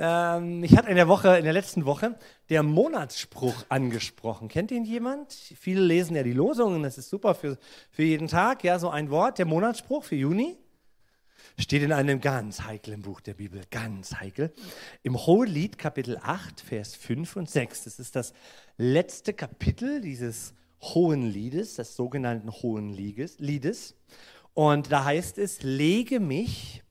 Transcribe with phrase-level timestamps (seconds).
[0.00, 2.16] Ähm, ich hatte in der Woche, in der letzten Woche,
[2.50, 4.48] der Monatsspruch angesprochen.
[4.48, 5.32] Kennt ihn jemand?
[5.32, 7.58] Viele lesen ja die Losungen, das ist super für,
[7.90, 8.62] für jeden Tag.
[8.62, 10.56] Ja, so ein Wort, der Monatsspruch für Juni.
[11.58, 14.52] Steht in einem ganz heiklen Buch der Bibel, ganz heikel.
[15.02, 17.84] Im Hohelied Kapitel 8, Vers 5 und 6.
[17.84, 18.32] Das ist das
[18.76, 23.96] letzte Kapitel dieses Hohen Liedes, des sogenannten Hohen Liedes.
[24.54, 26.84] Und da heißt es, lege mich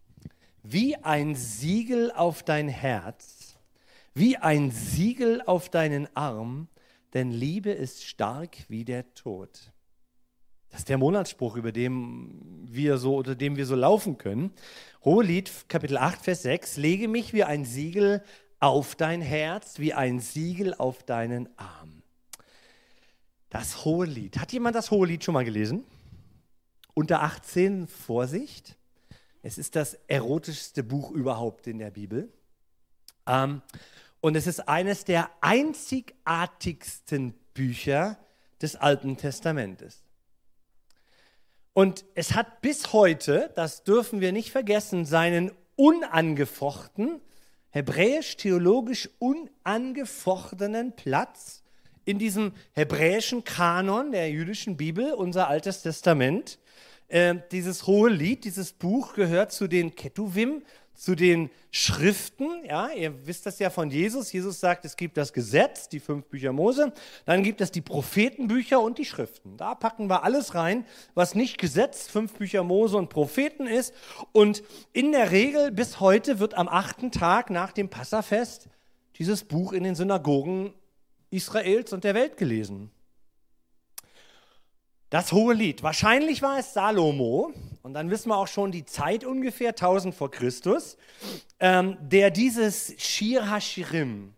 [0.70, 3.56] wie ein Siegel auf dein Herz,
[4.14, 6.68] wie ein Siegel auf deinen Arm,
[7.14, 9.72] denn Liebe ist stark wie der Tod.
[10.70, 14.52] Das ist der Monatsspruch, über dem wir so, unter dem wir so laufen können.
[15.06, 16.76] Hohelied, Kapitel 8, Vers 6.
[16.76, 18.22] Lege mich wie ein Siegel
[18.60, 22.04] auf dein Herz, wie ein Siegel auf deinen Arm.
[23.50, 24.38] Das Hohelied.
[24.38, 25.86] Hat jemand das Hohelied schon mal gelesen?
[26.94, 28.78] Unter 18 Vorsicht.
[29.48, 32.34] Es ist das erotischste Buch überhaupt in der Bibel.
[33.26, 33.62] Ähm,
[34.20, 38.18] und es ist eines der einzigartigsten Bücher
[38.62, 40.04] des Alten Testamentes.
[41.72, 47.22] Und es hat bis heute, das dürfen wir nicht vergessen, seinen unangefochten,
[47.70, 51.64] hebräisch-theologisch unangefochtenen Platz
[52.04, 56.60] in diesem hebräischen Kanon der jüdischen Bibel, unser Altes Testament.
[57.08, 60.62] Äh, dieses hohe Lied, dieses Buch gehört zu den Ketuvim,
[60.98, 62.66] zu den Schriften.
[62.66, 64.32] Ja, ihr wisst das ja von Jesus.
[64.34, 66.92] Jesus sagt, es gibt das Gesetz, die fünf Bücher Mose.
[67.26, 69.58] Dann gibt es die Prophetenbücher und die Schriften.
[69.58, 73.94] Da packen wir alles rein, was nicht Gesetz, fünf Bücher Mose und Propheten ist.
[74.32, 78.68] Und in der Regel bis heute wird am achten Tag nach dem Passafest
[79.18, 80.74] dieses Buch in den Synagogen
[81.30, 82.92] Israels und der Welt gelesen.
[85.10, 85.84] Das hohe Lied.
[85.84, 90.30] Wahrscheinlich war es Salomo, und dann wissen wir auch schon die Zeit ungefähr, 1000 vor
[90.30, 90.98] Christus,
[91.60, 94.34] ähm, der dieses Shir Hashirim,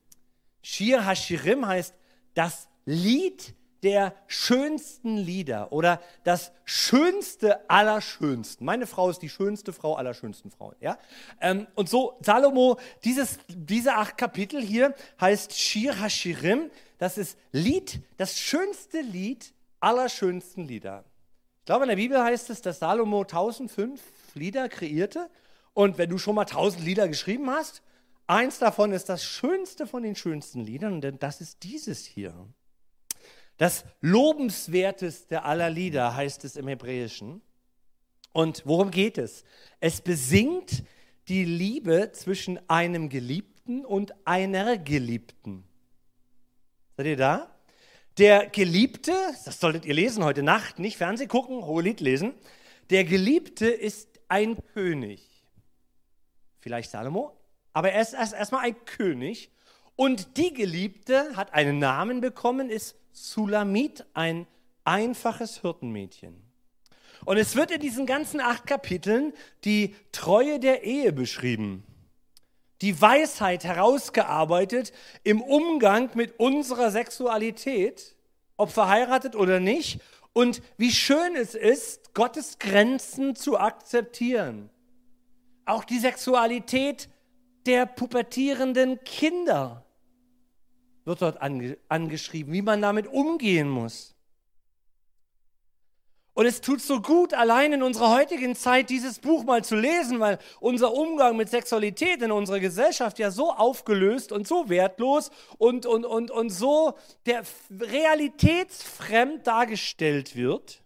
[0.62, 1.96] Shir Hashirim heißt
[2.36, 8.66] das Lied der schönsten Lieder oder das schönste aller schönsten.
[8.66, 10.76] Meine Frau ist die schönste Frau aller schönsten Frauen.
[10.82, 10.98] Ja?
[11.40, 18.02] Ähm, und so, Salomo, dieses, diese acht Kapitel hier heißt Shir Hashirim, das ist Lied,
[18.18, 21.06] das schönste Lied allerschönsten Lieder.
[21.60, 24.02] Ich glaube, in der Bibel heißt es, dass Salomo 1005
[24.34, 25.30] Lieder kreierte.
[25.74, 27.82] Und wenn du schon mal 1000 Lieder geschrieben hast,
[28.28, 32.34] eins davon ist das schönste von den schönsten Liedern, denn das ist dieses hier.
[33.58, 37.42] Das lobenswerteste aller Lieder heißt es im Hebräischen.
[38.32, 39.44] Und worum geht es?
[39.80, 40.84] Es besingt
[41.28, 45.64] die Liebe zwischen einem Geliebten und einer Geliebten.
[46.98, 47.59] Seid ihr da?
[48.20, 49.14] Der Geliebte,
[49.46, 52.34] das solltet ihr lesen heute Nacht, nicht Fernseh gucken, Hohelied lesen.
[52.90, 55.22] Der Geliebte ist ein König.
[56.60, 57.32] Vielleicht Salomo,
[57.72, 59.52] aber er ist erst erstmal ein König.
[59.96, 64.48] Und die Geliebte hat einen Namen bekommen, ist Sulamit, ein
[64.84, 66.44] einfaches Hirtenmädchen.
[67.24, 69.32] Und es wird in diesen ganzen acht Kapiteln
[69.64, 71.86] die Treue der Ehe beschrieben
[72.82, 78.16] die Weisheit herausgearbeitet im Umgang mit unserer Sexualität,
[78.58, 80.00] ob verheiratet oder nicht,
[80.34, 84.70] und wie schön es ist, Gottes Grenzen zu akzeptieren.
[85.66, 87.10] Auch die Sexualität
[87.66, 89.86] der pubertierenden Kinder
[91.06, 94.16] wird dort ange angeschrieben, wie man damit umgehen muss.
[96.40, 100.22] Und es tut so gut, allein in unserer heutigen Zeit dieses Buch mal zu lesen,
[100.22, 105.86] weil unser Umgang mit Sexualität in unserer Gesellschaft ja so aufgelöst und so wertlos und,
[105.86, 110.82] und, und, und so der realitätsfremd dargestellt wird.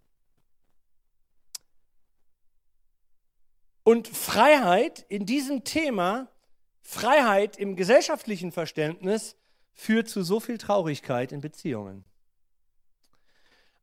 [3.83, 6.29] Und Freiheit in diesem Thema,
[6.81, 9.35] Freiheit im gesellschaftlichen Verständnis,
[9.75, 12.05] führt zu so viel Traurigkeit in Beziehungen.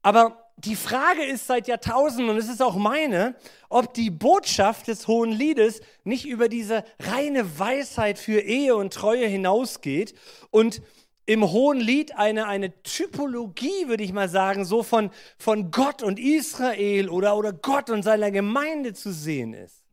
[0.02, 3.34] Aber die Frage ist seit Jahrtausenden, und es ist auch meine,
[3.68, 9.26] ob die Botschaft des Hohen Liedes nicht über diese reine Weisheit für Ehe und Treue
[9.26, 10.14] hinausgeht
[10.50, 10.82] und
[11.24, 16.18] im Hohen Lied eine, eine Typologie, würde ich mal sagen, so von, von Gott und
[16.18, 19.84] Israel oder, oder Gott und seiner Gemeinde zu sehen ist.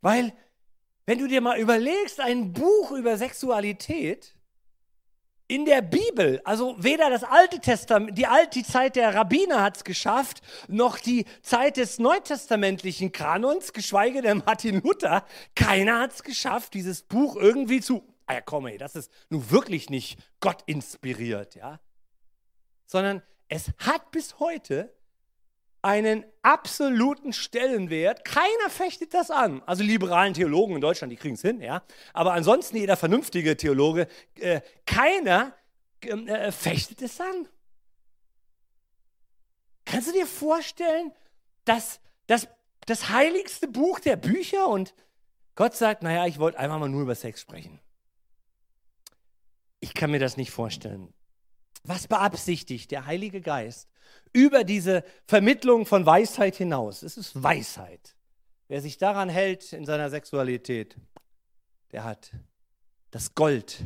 [0.00, 0.32] Weil,
[1.06, 4.37] wenn du dir mal überlegst, ein Buch über Sexualität,
[5.48, 9.84] in der Bibel, also weder das Alte Testament, die alte Zeit der Rabbiner hat es
[9.84, 15.24] geschafft, noch die Zeit des neutestamentlichen Kanons, geschweige denn Martin Luther,
[15.54, 19.50] keiner hat es geschafft, dieses Buch irgendwie zu, ah ja komm ey, das ist nun
[19.50, 21.80] wirklich nicht Gott inspiriert, ja,
[22.84, 24.94] sondern es hat bis heute
[25.88, 28.22] einen absoluten Stellenwert.
[28.22, 29.62] Keiner fechtet das an.
[29.64, 31.82] Also liberalen Theologen in Deutschland, die kriegen es hin, ja.
[32.12, 34.06] Aber ansonsten jeder vernünftige Theologe,
[34.38, 35.54] äh, keiner
[36.02, 37.48] ähm, äh, fechtet es an.
[39.86, 41.10] Kannst du dir vorstellen,
[41.64, 42.48] dass das,
[42.84, 44.94] das heiligste Buch der Bücher und
[45.54, 47.80] Gott sagt, naja, ich wollte einfach mal nur über Sex sprechen.
[49.80, 51.14] Ich kann mir das nicht vorstellen.
[51.82, 53.88] Was beabsichtigt der Heilige Geist
[54.32, 57.02] über diese Vermittlung von Weisheit hinaus?
[57.02, 58.14] Es ist Weisheit.
[58.68, 60.96] Wer sich daran hält in seiner Sexualität,
[61.92, 62.32] der hat
[63.10, 63.82] das Gold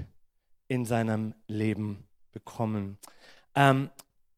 [0.69, 2.99] in seinem Leben bekommen.
[3.55, 3.91] Ähm,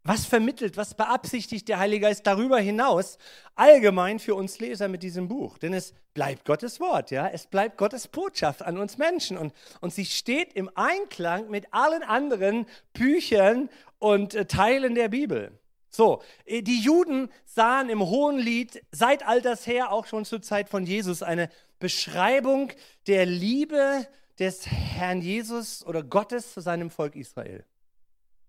[0.07, 3.17] was vermittelt, was beabsichtigt der Heilige Geist darüber hinaus
[3.55, 5.57] allgemein für uns Leser mit diesem Buch?
[5.57, 9.95] Denn es bleibt Gottes Wort, ja, es bleibt Gottes Botschaft an uns Menschen und, und
[9.95, 15.59] sie steht im Einklang mit allen anderen Büchern und äh, Teilen der Bibel.
[15.95, 20.69] So, äh, die Juden sahen im Hohen Lied seit alters her, auch schon zur Zeit
[20.69, 21.49] von Jesus, eine
[21.79, 22.73] Beschreibung
[23.07, 24.07] der Liebe
[24.39, 27.65] des Herrn Jesus oder Gottes zu seinem Volk Israel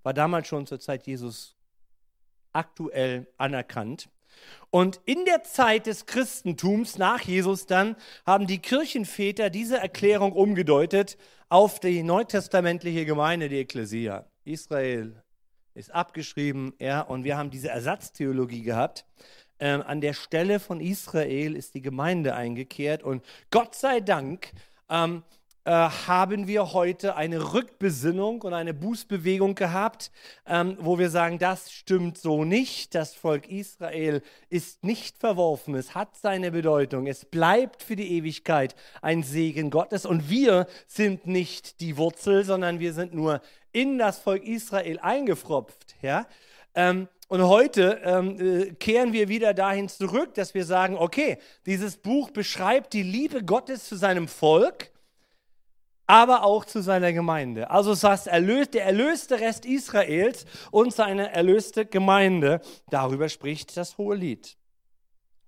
[0.05, 1.55] war damals schon zur Zeit Jesus
[2.53, 4.07] aktuell anerkannt.
[4.69, 7.95] Und in der Zeit des Christentums nach Jesus dann
[8.25, 11.17] haben die Kirchenväter diese Erklärung umgedeutet
[11.49, 14.25] auf die neutestamentliche Gemeinde, die Ekklesia.
[14.43, 15.23] Israel
[15.75, 19.05] ist abgeschrieben, ja, und wir haben diese Ersatztheologie gehabt.
[19.59, 24.51] Ähm, an der Stelle von Israel ist die Gemeinde eingekehrt und Gott sei Dank
[24.89, 25.23] ähm,
[25.67, 30.11] äh, haben wir heute eine Rückbesinnung und eine Bußbewegung gehabt,
[30.45, 32.93] ähm, wo wir sagen, das stimmt so nicht.
[32.93, 35.73] Das Volk Israel ist nicht verworfen.
[35.73, 37.07] Es hat seine Bedeutung.
[37.07, 40.05] Es bleibt für die Ewigkeit ein Segen Gottes.
[40.05, 43.41] Und wir sind nicht die Wurzel, sondern wir sind nur
[43.75, 45.95] in das Volk Israel eingefropft.
[46.01, 46.27] Ja?
[46.73, 51.97] Ähm, und heute ähm, äh, kehren wir wieder dahin zurück, dass wir sagen, okay, dieses
[51.97, 54.91] Buch beschreibt die Liebe Gottes zu seinem Volk
[56.07, 57.69] aber auch zu seiner Gemeinde.
[57.71, 62.61] Also das heißt, erlöst, der erlöste Rest Israels und seine erlöste Gemeinde.
[62.89, 64.55] Darüber spricht das hohe Lied.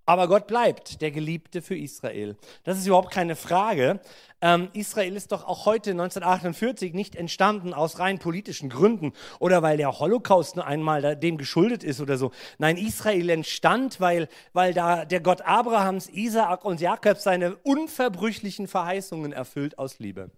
[0.08, 2.38] Aber Gott bleibt der Geliebte für Israel.
[2.64, 4.00] Das ist überhaupt keine Frage.
[4.40, 9.76] Ähm, Israel ist doch auch heute 1948 nicht entstanden aus rein politischen Gründen oder weil
[9.76, 12.32] der Holocaust nur einmal dem geschuldet ist oder so.
[12.58, 19.34] Nein, Israel entstand, weil, weil da der Gott Abrahams, Isaak und Jakob seine unverbrüchlichen Verheißungen
[19.34, 20.32] erfüllt aus Liebe.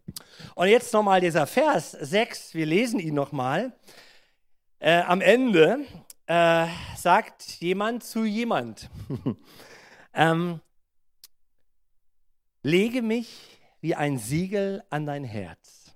[0.56, 3.72] Und jetzt nochmal dieser Vers 6, wir lesen ihn nochmal.
[4.80, 5.86] Äh, am Ende
[6.30, 8.88] äh, sagt jemand zu jemand,
[10.14, 10.62] ähm,
[12.62, 15.96] lege mich wie ein Siegel an dein Herz.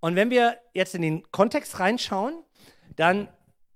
[0.00, 2.42] Und wenn wir jetzt in den Kontext reinschauen,
[2.96, 3.28] dann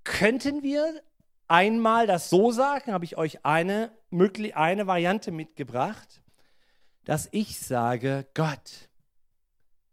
[0.03, 1.03] könnten wir
[1.47, 3.91] einmal das so sagen, habe ich euch eine,
[4.55, 6.23] eine Variante mitgebracht,
[7.03, 8.89] dass ich sage, Gott,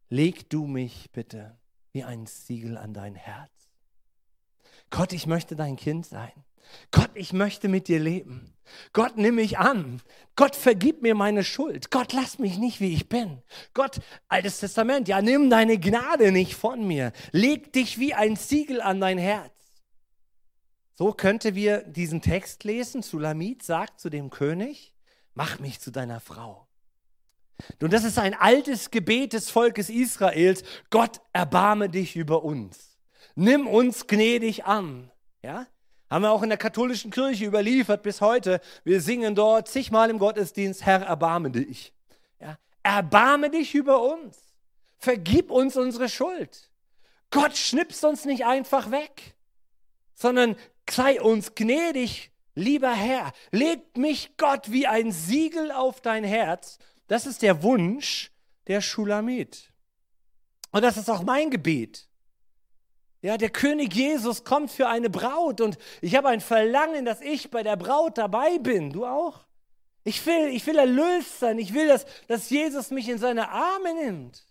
[0.09, 1.59] leg du mich bitte
[1.93, 3.60] wie ein Siegel an dein Herz.
[4.91, 6.33] Gott, ich möchte dein Kind sein.
[6.91, 8.53] Gott, ich möchte mit dir leben.
[8.93, 10.01] Gott, nimm mich an.
[10.37, 11.91] Gott, vergib mir meine Schuld.
[11.91, 13.43] Gott, lass mich nicht, wie ich bin.
[13.75, 17.13] Gott, altes Testament, ja, nimm deine Gnade nicht von mir.
[17.33, 19.53] Leg dich wie ein Siegel an dein Herz.
[20.95, 23.03] So könnte wir diesen Text lesen.
[23.03, 24.95] Sulamit sagt zu dem König,
[25.35, 26.69] mach mich zu deiner Frau.
[27.81, 30.63] Nun, das ist ein altes Gebet des Volkes Israels.
[30.91, 32.90] Gott, erbarme dich über uns
[33.35, 35.11] nimm uns gnädig an.
[35.43, 35.67] Ja?
[36.11, 38.61] Haben wir auch in der katholischen Kirche überliefert bis heute.
[38.85, 41.93] Wir singen dort zigmal im Gottesdienst, Herr, erbarme dich.
[42.41, 42.59] Ja?
[42.83, 44.39] Erbarme dich über uns.
[44.99, 46.71] Vergib uns unsere Schuld.
[47.31, 49.37] Gott schnipst uns nicht einfach weg,
[50.15, 50.57] sondern
[50.91, 53.33] sei uns gnädig, lieber Herr.
[53.53, 56.79] Leg mich Gott wie ein Siegel auf dein Herz.
[57.07, 58.33] Das ist der Wunsch
[58.67, 59.73] der Schulamit.
[60.73, 62.10] Und das ist auch mein Gebet.
[63.23, 67.51] Ja, der König Jesus kommt für eine Braut und ich habe ein Verlangen, dass ich
[67.51, 68.93] bei der Braut dabei bin.
[68.93, 69.41] Du auch?
[70.05, 71.59] Ich will, ich will erlöst sein.
[71.59, 74.47] Ich will, dass, dass Jesus mich in seine Arme nimmt.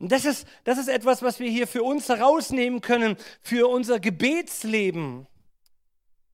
[0.00, 4.00] Und das ist, das ist etwas, was wir hier für uns herausnehmen können, für unser
[4.00, 5.26] Gebetsleben.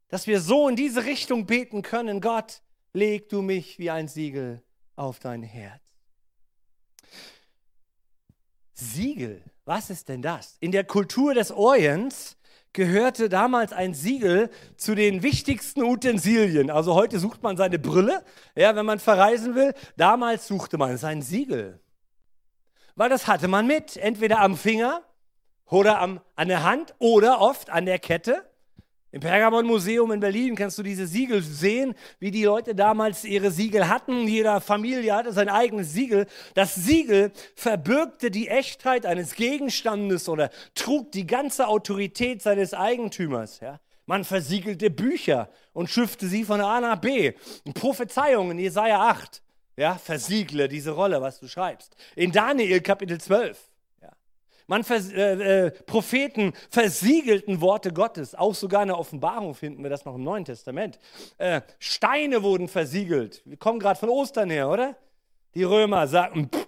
[0.09, 2.23] Dass wir so in diese Richtung beten können.
[2.23, 2.62] Gott,
[2.94, 4.62] leg du mich wie ein Siegel
[4.97, 5.81] auf dein Herz.
[8.82, 10.56] Siegel was ist denn das?
[10.60, 12.36] In der Kultur des Orients
[12.72, 16.70] gehörte damals ein Siegel zu den wichtigsten Utensilien.
[16.70, 18.24] Also heute sucht man seine Brille,
[18.56, 19.72] ja, wenn man verreisen will.
[19.96, 21.80] Damals suchte man sein Siegel.
[22.96, 25.02] Weil das hatte man mit, entweder am Finger
[25.66, 28.44] oder am, an der Hand oder oft an der Kette.
[29.12, 33.88] Im Pergamon-Museum in Berlin kannst du diese Siegel sehen, wie die Leute damals ihre Siegel
[33.88, 34.26] hatten.
[34.26, 36.26] Jeder Familie hatte sein eigenes Siegel.
[36.54, 43.61] Das Siegel verbürgte die Echtheit eines Gegenstandes oder trug die ganze Autorität seines Eigentümers.
[43.61, 43.81] Ja?
[44.07, 47.35] Man versiegelte Bücher und schiffte sie von A nach B.
[47.75, 49.42] Prophezeiungen, Jesaja 8,
[49.76, 51.97] ja, versiegle diese Rolle, was du schreibst.
[52.16, 53.71] In Daniel Kapitel 12
[54.66, 58.35] man vers äh, äh, Propheten versiegelten Worte Gottes.
[58.35, 60.99] Auch sogar in der Offenbarung finden wir das noch im Neuen Testament.
[61.38, 63.42] Äh, Steine wurden versiegelt.
[63.45, 64.97] Wir kommen gerade von Ostern her, oder?
[65.54, 66.66] Die Römer sagten, pff,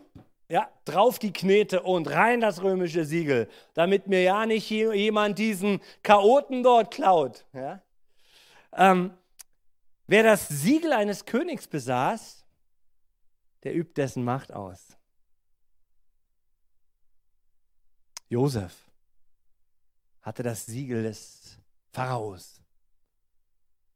[0.49, 5.81] ja, drauf die Knete und rein das römische Siegel, damit mir ja nicht jemand diesen
[6.03, 7.47] Chaoten dort klaut.
[7.53, 7.81] Ja?
[8.77, 9.15] Ähm,
[10.07, 12.45] wer das Siegel eines Königs besaß,
[13.63, 14.94] der übt dessen Macht aus.
[18.29, 18.91] Josef
[20.23, 21.59] hatte das Siegel des
[21.93, 22.63] Pharaos.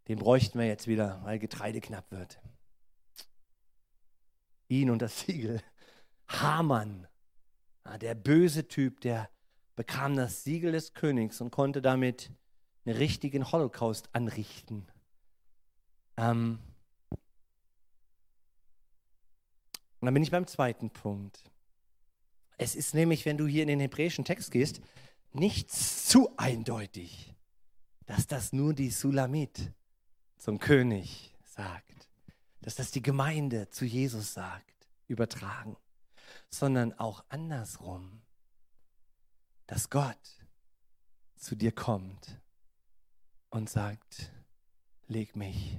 [0.08, 2.40] Den bräuchten wir jetzt wieder, weil Getreide knapp wird.
[4.68, 5.62] Ihn und das Siegel.
[6.28, 7.06] Haman,
[8.00, 9.30] der böse Typ, der
[9.76, 12.30] bekam das Siegel des Königs und konnte damit
[12.84, 14.86] einen richtigen Holocaust anrichten.
[16.16, 16.58] Ähm
[20.00, 21.50] und dann bin ich beim zweiten Punkt.
[22.58, 24.80] Es ist nämlich, wenn du hier in den hebräischen Text gehst,
[25.32, 27.34] nicht zu eindeutig,
[28.06, 29.72] dass das nur die Sulamit
[30.38, 32.08] zum König sagt,
[32.60, 35.76] dass das die Gemeinde zu Jesus sagt, übertragen,
[36.50, 38.22] sondern auch andersrum,
[39.66, 40.46] dass Gott
[41.36, 42.40] zu dir kommt
[43.50, 44.32] und sagt,
[45.06, 45.78] leg mich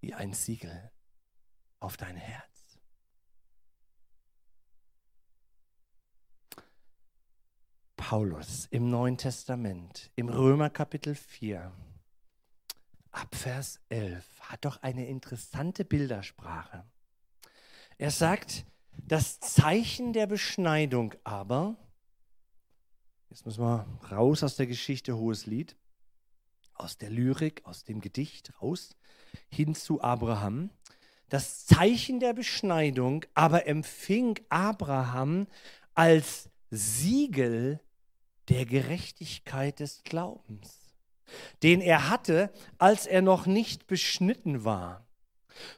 [0.00, 0.90] wie ein Siegel
[1.78, 2.51] auf dein Herz.
[8.12, 11.72] Paulus im Neuen Testament, im Römer Kapitel 4,
[13.10, 16.84] ab Vers 11, hat doch eine interessante Bildersprache.
[17.96, 18.66] Er sagt,
[18.98, 21.78] das Zeichen der Beschneidung aber,
[23.30, 25.74] jetzt müssen wir raus aus der Geschichte, hohes Lied,
[26.74, 28.94] aus der Lyrik, aus dem Gedicht raus,
[29.48, 30.68] hin zu Abraham.
[31.30, 35.46] Das Zeichen der Beschneidung aber empfing Abraham
[35.94, 37.80] als Siegel
[38.48, 40.94] der Gerechtigkeit des Glaubens,
[41.62, 45.06] den er hatte, als er noch nicht beschnitten war.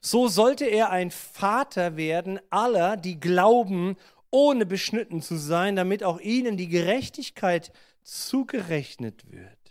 [0.00, 3.96] So sollte er ein Vater werden aller, die glauben,
[4.30, 9.64] ohne beschnitten zu sein, damit auch ihnen die Gerechtigkeit zugerechnet wird.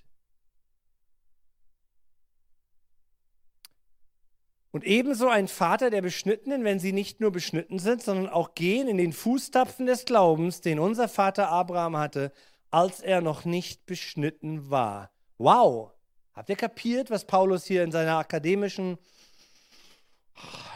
[4.71, 8.87] Und ebenso ein Vater der Beschnittenen, wenn sie nicht nur beschnitten sind, sondern auch gehen
[8.87, 12.31] in den Fußtapfen des Glaubens, den unser Vater Abraham hatte,
[12.73, 15.11] als er noch nicht beschnitten war.
[15.37, 15.91] Wow!
[16.33, 18.97] Habt ihr kapiert, was Paulus hier in seiner akademischen,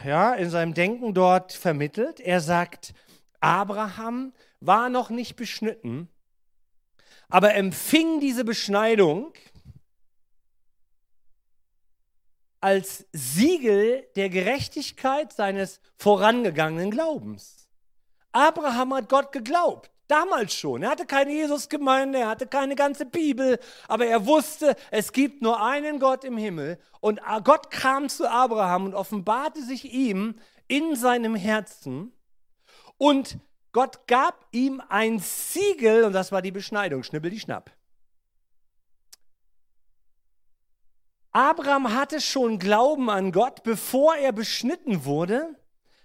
[0.04, 2.20] ja, in seinem Denken dort vermittelt?
[2.20, 2.94] Er sagt,
[3.40, 6.08] Abraham war noch nicht beschnitten,
[7.28, 9.32] aber empfing diese Beschneidung
[12.60, 17.68] als Siegel der Gerechtigkeit seines vorangegangenen Glaubens.
[18.30, 19.90] Abraham hat Gott geglaubt.
[20.08, 20.82] Damals schon.
[20.82, 25.62] Er hatte keine Jesusgemeinde, er hatte keine ganze Bibel, aber er wusste, es gibt nur
[25.62, 26.78] einen Gott im Himmel.
[27.00, 30.36] Und Gott kam zu Abraham und offenbarte sich ihm
[30.66, 32.12] in seinem Herzen.
[32.96, 33.38] Und
[33.72, 37.70] Gott gab ihm ein Siegel, und das war die Beschneidung, schnippel die Schnapp.
[41.32, 45.54] Abraham hatte schon Glauben an Gott, bevor er beschnitten wurde.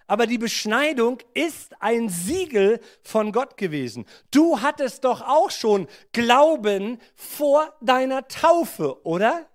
[0.07, 4.05] Aber die Beschneidung ist ein Siegel von Gott gewesen.
[4.31, 9.47] Du hattest doch auch schon Glauben vor deiner Taufe, oder?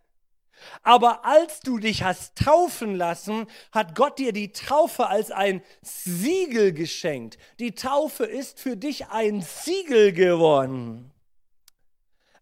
[0.83, 6.73] Aber als du dich hast taufen lassen, hat Gott dir die Taufe als ein Siegel
[6.73, 7.39] geschenkt.
[7.61, 11.13] Die Taufe ist für dich ein Siegel geworden.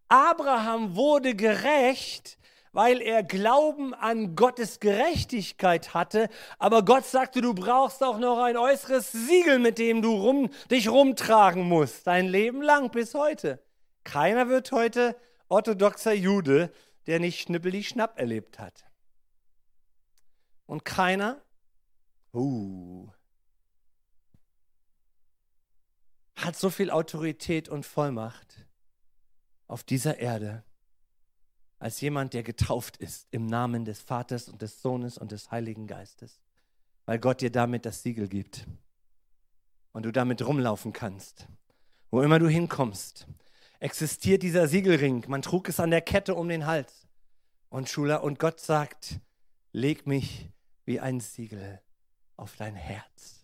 [0.08, 2.38] Abraham wurde gerecht,
[2.76, 6.28] weil er Glauben an Gottes Gerechtigkeit hatte.
[6.58, 10.90] Aber Gott sagte, du brauchst auch noch ein äußeres Siegel, mit dem du rum, dich
[10.90, 13.64] rumtragen musst, dein Leben lang bis heute.
[14.04, 15.16] Keiner wird heute
[15.48, 16.70] orthodoxer Jude,
[17.06, 18.84] der nicht Schnippeli-Schnapp erlebt hat.
[20.66, 21.40] Und keiner,
[22.34, 23.08] uh,
[26.36, 28.66] hat so viel Autorität und Vollmacht
[29.66, 30.65] auf dieser Erde
[31.78, 35.86] als jemand, der getauft ist im Namen des Vaters und des Sohnes und des Heiligen
[35.86, 36.40] Geistes,
[37.04, 38.66] weil Gott dir damit das Siegel gibt
[39.92, 41.48] und du damit rumlaufen kannst.
[42.10, 43.26] Wo immer du hinkommst,
[43.80, 45.24] existiert dieser Siegelring.
[45.28, 47.06] Man trug es an der Kette um den Hals.
[47.68, 49.20] Und Schula, und Gott sagt,
[49.72, 50.48] leg mich
[50.84, 51.80] wie ein Siegel
[52.36, 53.35] auf dein Herz.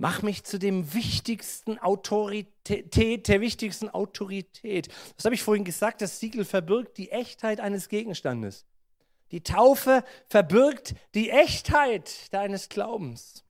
[0.00, 4.88] Mach mich zu dem wichtigsten Autorität, der wichtigsten Autorität.
[5.14, 8.64] Das habe ich vorhin gesagt, das Siegel verbirgt die Echtheit eines Gegenstandes.
[9.30, 13.44] Die Taufe verbirgt die Echtheit deines Glaubens.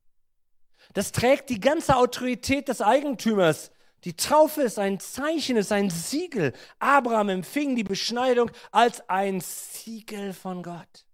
[0.92, 3.70] Das trägt die ganze Autorität des Eigentümers.
[4.02, 6.52] Die Taufe ist ein Zeichen, ist ein Siegel.
[6.80, 11.06] Abraham empfing die Beschneidung als ein Siegel von Gott.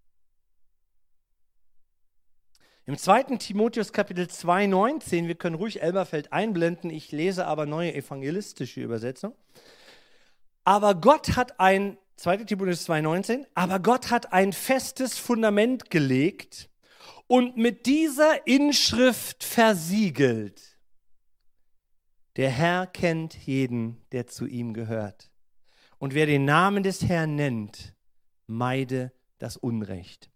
[2.88, 3.36] Im 2.
[3.38, 9.34] Timotheus Kapitel 2, 19, wir können ruhig Elberfeld einblenden, ich lese aber neue evangelistische Übersetzung.
[10.62, 12.44] Aber Gott hat ein, 2.
[12.44, 16.70] Timotheus 2, 19, aber Gott hat ein festes Fundament gelegt
[17.26, 20.78] und mit dieser Inschrift versiegelt.
[22.36, 25.32] Der Herr kennt jeden, der zu ihm gehört.
[25.98, 27.96] Und wer den Namen des Herrn nennt,
[28.46, 30.30] meide das Unrecht.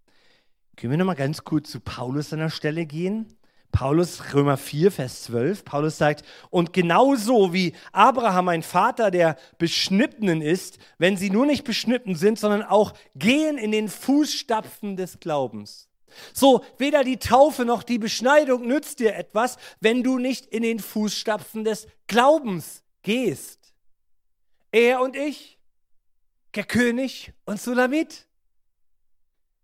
[0.80, 3.26] Können wir nochmal ganz kurz zu Paulus an der Stelle gehen?
[3.70, 5.62] Paulus, Römer 4, Vers 12.
[5.66, 11.64] Paulus sagt, und genauso wie Abraham ein Vater der Beschnittenen ist, wenn sie nur nicht
[11.64, 15.90] beschnitten sind, sondern auch gehen in den Fußstapfen des Glaubens.
[16.32, 20.78] So, weder die Taufe noch die Beschneidung nützt dir etwas, wenn du nicht in den
[20.78, 23.74] Fußstapfen des Glaubens gehst.
[24.72, 25.58] Er und ich,
[26.54, 28.29] der König und Sulamit.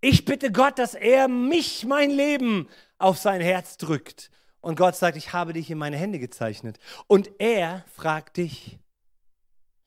[0.09, 4.31] Ich bitte Gott, dass er mich, mein Leben, auf sein Herz drückt.
[4.61, 6.79] Und Gott sagt, ich habe dich in meine Hände gezeichnet.
[7.09, 8.79] Und er fragt dich,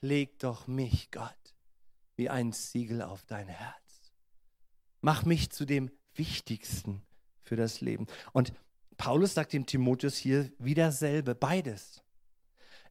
[0.02, 1.56] leg doch mich, Gott,
[2.18, 4.12] wie ein Siegel auf dein Herz.
[5.00, 7.02] Mach mich zu dem Wichtigsten
[7.42, 8.06] für das Leben.
[8.34, 8.52] Und
[8.98, 12.04] Paulus sagt dem Timotheus hier wieder selbe, beides.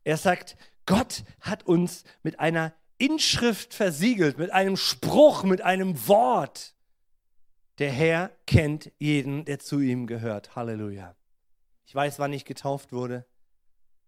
[0.03, 0.57] Er sagt,
[0.87, 6.75] Gott hat uns mit einer Inschrift versiegelt, mit einem Spruch, mit einem Wort.
[7.79, 10.57] Der Herr kennt jeden, der zu ihm gehört.
[10.57, 11.15] Halleluja.
[11.85, 13.25] Ich weiß, wann ich getauft wurde.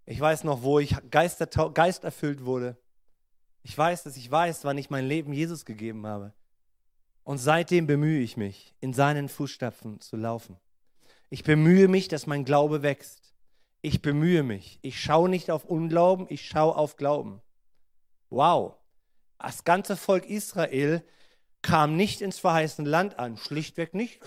[0.07, 2.77] Ich weiß noch, wo ich geisterfüllt wurde.
[3.63, 6.35] Ich weiß, dass ich weiß, wann ich mein Leben Jesus gegeben habe.
[7.23, 10.57] Und seitdem bemühe ich mich, in seinen Fußstapfen zu laufen.
[11.29, 13.35] Ich bemühe mich, dass mein Glaube wächst.
[13.83, 14.81] Ich bemühe mich.
[14.83, 17.41] Ich schaue nicht auf Unglauben, ich schaue auf Glauben.
[18.31, 18.75] Wow.
[19.39, 21.05] Das ganze Volk Israel
[21.63, 23.37] kam nicht ins verheißene Land an.
[23.37, 24.21] Schlichtweg nicht.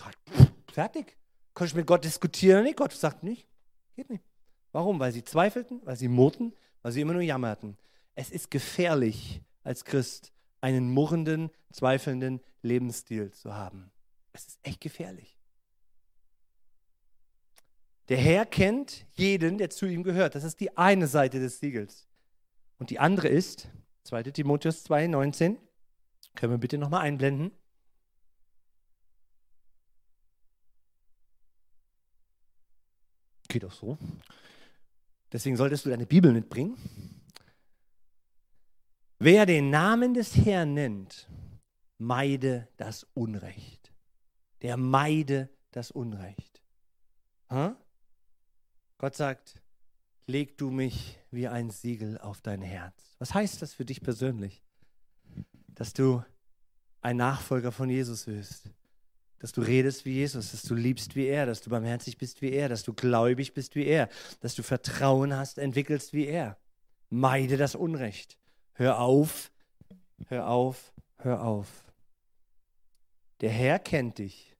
[0.72, 1.18] Fertig.
[1.54, 2.64] Konnte ich mit Gott diskutieren?
[2.64, 3.48] Nee, Gott sagt nicht.
[3.96, 4.24] Geht nicht.
[4.72, 5.00] Warum?
[5.00, 7.78] Weil sie zweifelten, weil sie murrten, weil sie immer nur jammerten.
[8.16, 13.92] Es ist gefährlich, als Christ einen murrenden, zweifelnden Lebensstil zu haben.
[14.32, 15.38] Es ist echt gefährlich.
[18.10, 20.36] Der Herr kennt jeden, der zu ihm gehört.
[20.36, 22.08] Das ist die eine Seite des Siegels.
[22.78, 23.70] Und die andere ist,
[24.04, 25.58] 2 Timotheus 2, 19,
[26.36, 27.52] können wir bitte nochmal einblenden?
[33.48, 33.98] Geht auch so.
[35.32, 36.78] Deswegen solltest du deine Bibel mitbringen.
[39.20, 41.30] Wer den Namen des Herrn nennt,
[41.98, 43.94] meide das Unrecht.
[44.62, 46.64] Der meide das Unrecht.
[47.50, 47.78] Ha?
[48.98, 49.62] Gott sagt,
[50.28, 53.16] leg du mich wie ein Siegel auf dein Herz.
[53.20, 54.64] Was heißt das für dich persönlich?
[55.76, 56.24] Dass du
[57.02, 58.70] ein Nachfolger von Jesus wirst.
[59.40, 62.52] Dass du redest wie Jesus, dass du liebst wie er, dass du barmherzig bist wie
[62.52, 64.08] er, dass du gläubig bist wie er,
[64.40, 66.58] dass du Vertrauen hast, entwickelst wie er.
[67.10, 68.38] Meide das Unrecht.
[68.74, 69.52] Hör auf,
[70.28, 71.84] hör auf, hör auf.
[73.42, 74.56] Der Herr kennt dich.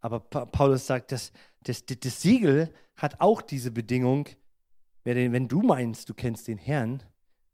[0.00, 4.28] Aber Paulus sagt, das, das, das Siegel hat auch diese Bedingung,
[5.04, 7.02] wenn du meinst, du kennst den Herrn,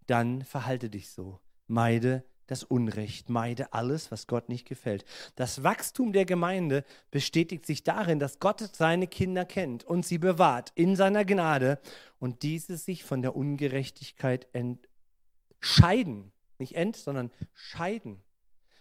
[0.07, 1.41] dann verhalte dich so.
[1.67, 5.05] Meide das Unrecht, meide alles, was Gott nicht gefällt.
[5.37, 10.73] Das Wachstum der Gemeinde bestätigt sich darin, dass Gott seine Kinder kennt und sie bewahrt
[10.75, 11.79] in seiner Gnade
[12.19, 16.33] und diese sich von der Ungerechtigkeit entscheiden.
[16.59, 18.21] Nicht end, sondern scheiden.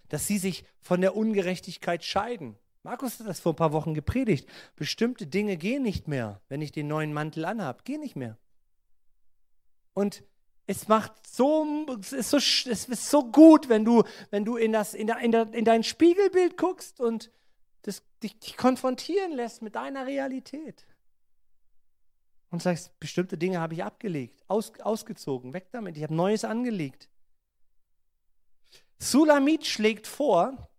[0.07, 2.57] Dass sie sich von der Ungerechtigkeit scheiden.
[2.81, 4.49] Markus hat das vor ein paar Wochen gepredigt.
[4.75, 7.83] Bestimmte Dinge gehen nicht mehr, wenn ich den neuen Mantel anhabe.
[7.83, 8.37] Gehen nicht mehr.
[9.93, 10.23] Und
[10.69, 14.71] es macht so, es ist so, es ist so gut, wenn du, wenn du in,
[14.71, 17.31] das, in, der, in, der, in dein Spiegelbild guckst und
[17.81, 20.85] das, dich, dich konfrontieren lässt mit deiner Realität.
[22.51, 27.09] Und sagst, bestimmte Dinge habe ich abgelegt, aus, ausgezogen, weg damit, ich habe Neues angelegt.
[28.99, 30.69] Sulamit schlägt vor,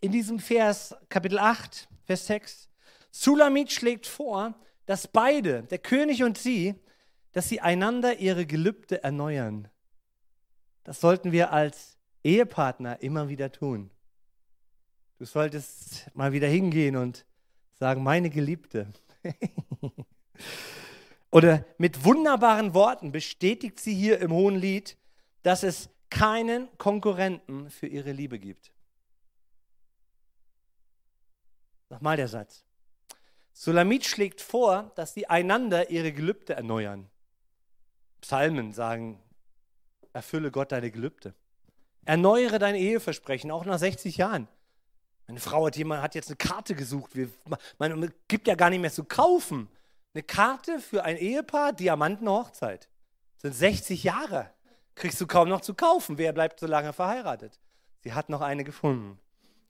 [0.00, 2.68] in diesem Vers, Kapitel 8, Vers 6,
[3.10, 6.76] Sulamit schlägt vor, dass beide, der König und sie,
[7.36, 9.68] dass sie einander ihre Gelübde erneuern.
[10.84, 13.90] Das sollten wir als Ehepartner immer wieder tun.
[15.18, 17.26] Du solltest mal wieder hingehen und
[17.74, 18.90] sagen, meine Geliebte.
[21.30, 24.96] Oder mit wunderbaren Worten bestätigt sie hier im Hohen Lied,
[25.42, 28.72] dass es keinen Konkurrenten für ihre Liebe gibt.
[31.90, 32.64] Nochmal der Satz.
[33.52, 37.10] Sulamit schlägt vor, dass sie einander ihre Gelübde erneuern.
[38.20, 39.22] Psalmen sagen,
[40.12, 41.34] erfülle Gott deine Gelübde.
[42.04, 44.48] Erneuere dein Eheversprechen, auch nach 60 Jahren.
[45.26, 47.12] Meine Frau hat, jemand, hat jetzt eine Karte gesucht.
[47.78, 49.68] man gibt ja gar nicht mehr zu kaufen.
[50.14, 52.88] Eine Karte für ein Ehepaar, Diamantenhochzeit.
[53.34, 54.50] Das sind 60 Jahre.
[54.94, 56.16] Kriegst du kaum noch zu kaufen.
[56.16, 57.60] Wer bleibt so lange verheiratet?
[58.02, 59.18] Sie hat noch eine gefunden.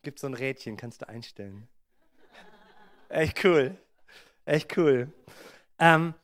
[0.03, 1.67] Gibt so ein Rädchen, kannst du einstellen.
[3.09, 3.77] Echt cool.
[4.45, 5.13] Echt cool.
[5.79, 6.15] Ähm,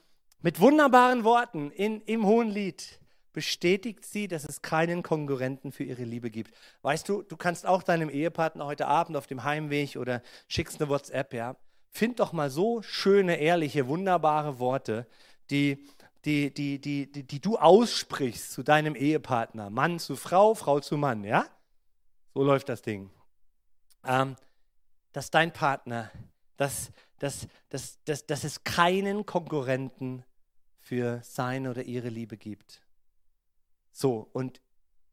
[0.42, 3.00] mit wunderbaren Worten in, im Hohen Lied
[3.32, 6.54] bestätigt sie, dass es keinen Konkurrenten für ihre Liebe gibt.
[6.82, 10.90] Weißt du, du kannst auch deinem Ehepartner heute Abend auf dem Heimweg oder schickst eine
[10.90, 11.56] WhatsApp, ja.
[11.90, 15.06] Find doch mal so schöne, ehrliche, wunderbare Worte,
[15.50, 15.86] die,
[16.24, 19.70] die, die, die, die, die du aussprichst zu deinem Ehepartner.
[19.70, 21.46] Mann zu Frau, Frau zu Mann, ja?
[22.34, 23.10] So läuft das Ding.
[24.04, 24.36] Ähm,
[25.12, 26.10] dass dein Partner,
[26.56, 30.24] dass, dass, dass, dass, dass es keinen Konkurrenten
[30.82, 32.82] für seine oder ihre Liebe gibt.
[33.92, 34.60] So, und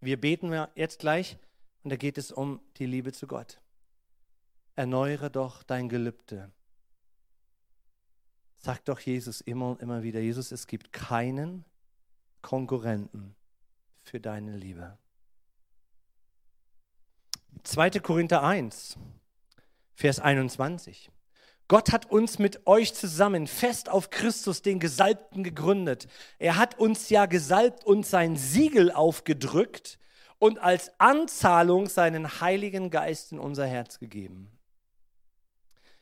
[0.02, 1.38] wir beten jetzt gleich
[1.84, 3.62] und da geht es um die Liebe zu Gott.
[4.76, 6.52] Erneuere doch dein Gelübde.
[8.56, 11.66] Sagt doch Jesus immer und immer wieder, Jesus, es gibt keinen
[12.42, 13.36] Konkurrenten
[14.02, 14.98] für deine Liebe.
[17.64, 17.92] 2.
[18.00, 18.98] Korinther 1,
[19.94, 21.12] Vers 21.
[21.70, 26.08] Gott hat uns mit euch zusammen fest auf Christus, den Gesalbten, gegründet.
[26.40, 30.00] Er hat uns ja gesalbt und sein Siegel aufgedrückt
[30.40, 34.52] und als Anzahlung seinen Heiligen Geist in unser Herz gegeben.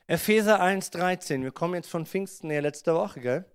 [0.07, 3.45] Epheser 1,13, wir kommen jetzt von Pfingsten her letzte Woche, gell?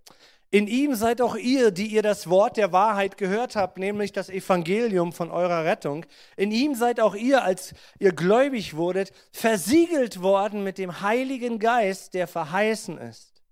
[0.53, 4.29] In ihm seid auch ihr, die ihr das Wort der Wahrheit gehört habt, nämlich das
[4.29, 6.05] Evangelium von eurer Rettung.
[6.37, 12.13] In ihm seid auch ihr, als ihr gläubig wurdet, versiegelt worden mit dem Heiligen Geist,
[12.13, 13.43] der verheißen ist.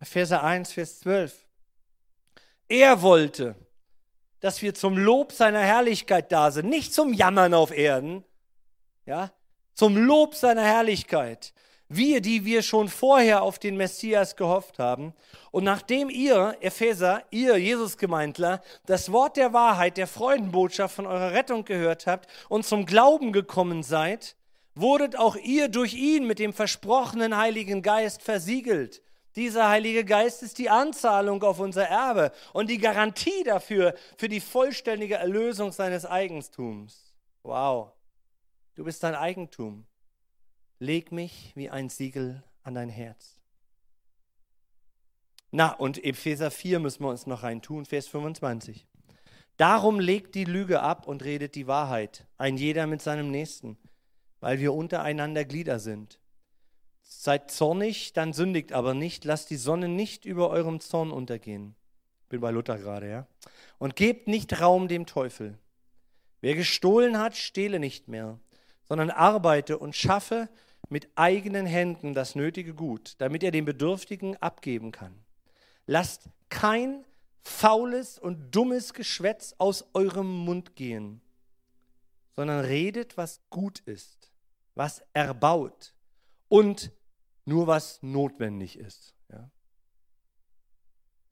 [0.00, 1.46] Epheser 1, Vers 12.
[2.66, 3.54] Er wollte,
[4.40, 8.24] dass wir zum Lob seiner Herrlichkeit da sind, nicht zum Jammern auf Erden,
[9.06, 9.30] ja,
[9.74, 11.54] zum Lob seiner Herrlichkeit.
[11.90, 15.14] Wir, die wir schon vorher auf den Messias gehofft haben.
[15.50, 21.64] Und nachdem ihr, Epheser, ihr Jesusgemeindler, das Wort der Wahrheit, der Freudenbotschaft von eurer Rettung
[21.64, 24.36] gehört habt und zum Glauben gekommen seid,
[24.74, 29.02] wurdet auch ihr durch ihn mit dem versprochenen Heiligen Geist versiegelt.
[29.34, 34.40] Dieser Heilige Geist ist die Anzahlung auf unser Erbe und die Garantie dafür, für die
[34.40, 37.14] vollständige Erlösung seines Eigentums.
[37.44, 37.92] Wow,
[38.74, 39.86] du bist dein Eigentum
[40.78, 43.38] leg mich wie ein Siegel an dein Herz.
[45.50, 48.86] Na, und Epheser 4 müssen wir uns noch reintun, Vers 25.
[49.56, 53.78] Darum legt die Lüge ab und redet die Wahrheit, ein jeder mit seinem Nächsten,
[54.40, 56.20] weil wir untereinander Glieder sind.
[57.02, 61.74] Seid zornig, dann sündigt aber nicht, lasst die Sonne nicht über eurem Zorn untergehen.
[62.28, 63.26] Bin bei Luther gerade, ja.
[63.78, 65.58] Und gebt nicht Raum dem Teufel.
[66.42, 68.38] Wer gestohlen hat, stehle nicht mehr,
[68.84, 70.48] sondern arbeite und schaffe,
[70.88, 75.24] mit eigenen Händen das nötige Gut, damit er den Bedürftigen abgeben kann.
[75.86, 77.04] Lasst kein
[77.42, 81.20] faules und dummes Geschwätz aus eurem Mund gehen,
[82.34, 84.32] sondern redet, was gut ist,
[84.74, 85.94] was erbaut
[86.48, 86.92] und
[87.44, 89.14] nur was notwendig ist.
[89.30, 89.50] Ja?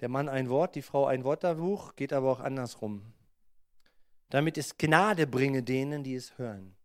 [0.00, 3.12] Der Mann ein Wort, die Frau ein Wörterbuch, geht aber auch andersrum.
[4.30, 6.75] Damit es Gnade bringe denen, die es hören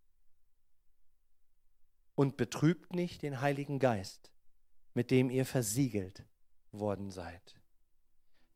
[2.15, 4.31] und betrübt nicht den Heiligen Geist,
[4.93, 6.25] mit dem ihr versiegelt
[6.71, 7.55] worden seid.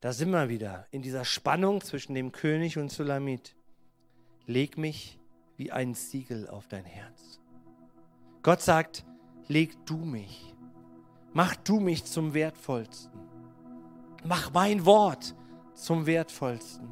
[0.00, 3.56] Da sind wir wieder in dieser Spannung zwischen dem König und Sulamit.
[4.46, 5.18] Leg mich
[5.56, 7.40] wie ein Siegel auf dein Herz.
[8.42, 9.04] Gott sagt,
[9.48, 10.54] leg du mich.
[11.32, 13.10] Mach du mich zum Wertvollsten.
[14.24, 15.34] Mach mein Wort
[15.74, 16.88] zum Wertvollsten.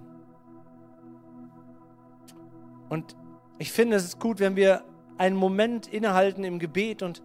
[2.88, 3.16] Und
[3.58, 4.84] ich finde, es ist gut, wenn wir
[5.18, 7.22] einen Moment innehalten im Gebet und,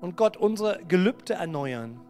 [0.00, 2.00] und Gott unsere Gelübde erneuern.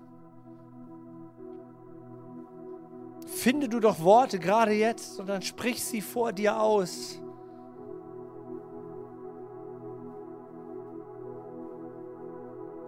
[3.27, 7.21] Finde du doch Worte gerade jetzt und dann sprich sie vor dir aus.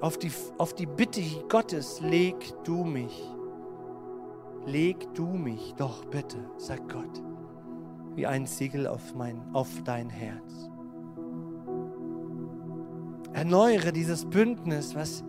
[0.01, 3.23] Auf die, auf die Bitte Gottes, leg du mich.
[4.67, 7.23] Leg du mich doch bitte, sagt Gott,
[8.15, 10.72] wie ein Siegel auf, mein, auf dein Herz.
[13.33, 15.25] Erneuere dieses Bündnis, was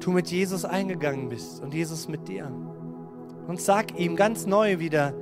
[0.00, 2.50] du mit Jesus eingegangen bist und Jesus mit dir.
[3.46, 5.14] Und sag ihm ganz neu wieder,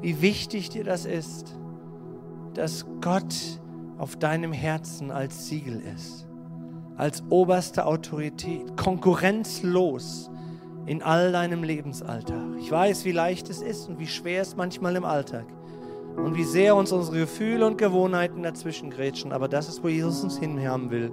[0.00, 1.56] wie wichtig dir das ist,
[2.54, 3.34] dass Gott
[3.98, 6.26] auf deinem Herzen als Siegel ist,
[6.96, 10.30] als oberste Autorität, konkurrenzlos
[10.86, 12.56] in all deinem Lebensalltag.
[12.58, 15.46] Ich weiß, wie leicht es ist und wie schwer es manchmal im Alltag
[16.16, 20.22] und wie sehr uns unsere Gefühle und Gewohnheiten dazwischen grätschen, aber das ist, wo Jesus
[20.22, 21.12] uns hinhaben will.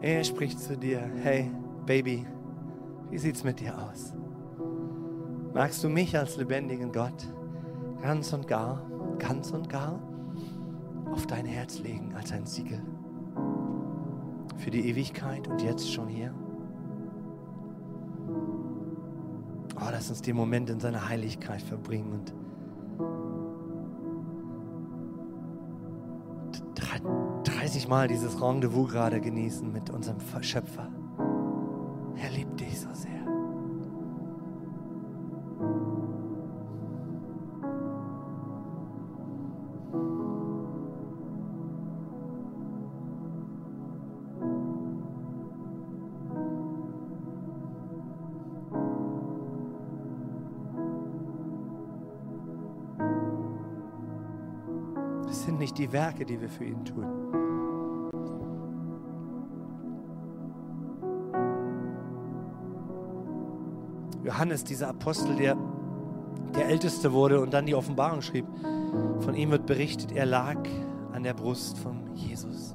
[0.00, 1.50] Er spricht zu dir, hey
[1.86, 2.26] Baby,
[3.10, 4.12] wie sieht's mit dir aus?
[5.54, 7.32] Magst du mich als lebendigen Gott
[8.02, 8.82] ganz und gar,
[9.18, 10.00] ganz und gar
[11.12, 12.82] auf dein Herz legen als ein Siegel
[14.56, 16.34] für die Ewigkeit und jetzt schon hier?
[19.76, 22.32] Oh, lass uns den Moment in seiner Heiligkeit verbringen und
[27.44, 30.88] 30 Mal dieses Rendezvous gerade genießen mit unserem Schöpfer.
[55.64, 57.06] Nicht die Werke, die wir für ihn tun.
[64.22, 65.56] Johannes, dieser Apostel, der
[66.54, 68.46] der Älteste wurde und dann die Offenbarung schrieb,
[69.20, 70.58] von ihm wird berichtet, er lag
[71.12, 72.74] an der Brust von Jesus,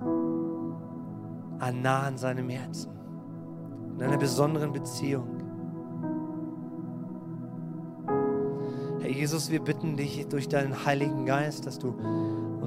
[1.60, 2.92] an nah an seinem Herzen,
[3.96, 5.28] in einer besonderen Beziehung.
[9.00, 11.96] Herr Jesus, wir bitten dich durch deinen Heiligen Geist, dass du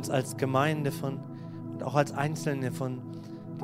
[0.03, 1.21] uns als Gemeinde von
[1.73, 3.01] und auch als Einzelne von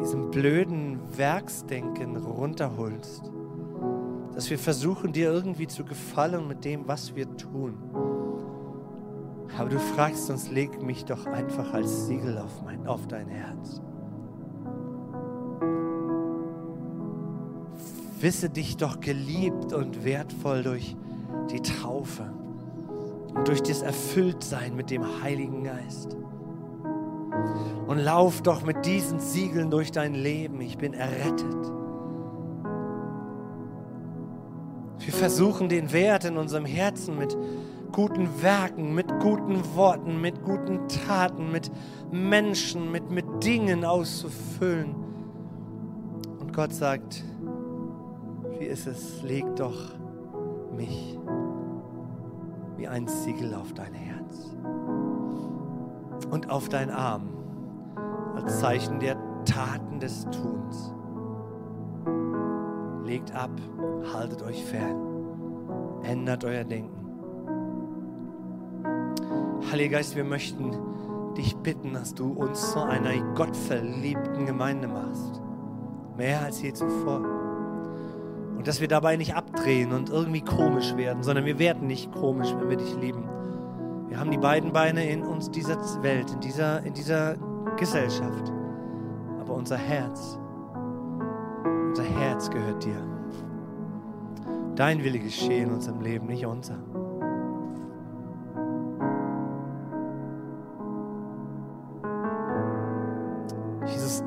[0.00, 3.32] diesem blöden Werksdenken runterholst
[4.38, 7.74] dass wir versuchen, dir irgendwie zu gefallen mit dem, was wir tun.
[9.58, 13.82] Aber du fragst uns, leg mich doch einfach als Siegel auf, mein, auf dein Herz.
[18.20, 20.94] Wisse dich doch geliebt und wertvoll durch
[21.50, 22.32] die Taufe
[23.38, 26.16] und durch das Erfülltsein mit dem Heiligen Geist.
[27.86, 30.60] Und lauf doch mit diesen Siegeln durch dein Leben.
[30.60, 31.72] Ich bin errettet.
[34.98, 37.36] Wir versuchen den Wert in unserem Herzen mit
[37.92, 41.70] guten Werken, mit guten Worten, mit guten Taten, mit
[42.10, 44.94] Menschen, mit, mit Dingen auszufüllen.
[46.40, 47.24] Und Gott sagt,
[48.58, 49.94] wie ist es, leg doch
[50.76, 51.17] mich
[52.88, 54.56] ein Siegel auf dein Herz
[56.30, 57.28] und auf dein Arm
[58.34, 60.94] als Zeichen der Taten des Tuns.
[63.04, 63.50] Legt ab,
[64.12, 64.96] haltet euch fern,
[66.02, 66.98] ändert euer Denken.
[69.70, 70.76] Heiliger Geist, wir möchten
[71.36, 75.40] dich bitten, dass du uns zu einer gottverliebten Gemeinde machst.
[76.16, 77.37] Mehr als je zuvor.
[78.68, 82.68] Dass wir dabei nicht abdrehen und irgendwie komisch werden, sondern wir werden nicht komisch, wenn
[82.68, 83.24] wir dich lieben.
[84.08, 87.36] Wir haben die beiden Beine in uns dieser Welt, in dieser, in dieser
[87.76, 88.52] Gesellschaft.
[89.40, 90.38] Aber unser Herz
[91.98, 93.02] unser Herz gehört dir.
[94.76, 96.78] Dein Wille geschehe in unserem Leben, nicht unser.
[103.86, 104.22] Jesus,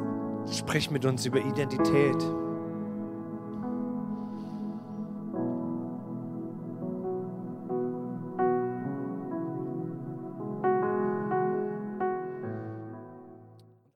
[0.51, 2.17] sprich mit uns über Identität.